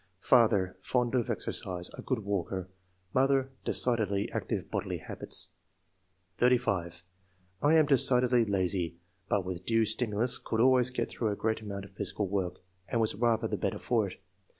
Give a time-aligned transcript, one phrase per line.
[0.29, 2.67] ]^'Father— Fond of exercise; a good walker.
[3.13, 5.49] Mother— decidedly active bodily habits."
[6.39, 7.03] 35.
[7.61, 8.97] "I am decidedly lazy;
[9.29, 12.99] but with due stimulus could always get through a great amount of physical work, and
[12.99, 14.17] was rather the better for it.